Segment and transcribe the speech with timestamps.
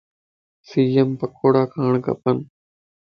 [0.67, 2.37] سيءَ مَ پڪوڙا کاڻ کپن